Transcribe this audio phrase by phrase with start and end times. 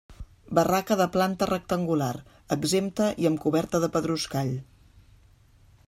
[0.59, 2.09] Barraca de planta rectangular,
[2.57, 4.55] exempta i amb coberta de pedruscall.